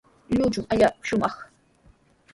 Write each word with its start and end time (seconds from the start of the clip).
Lluychumi 0.29 0.67
allaapa 0.73 1.05
shumaq. 1.07 1.35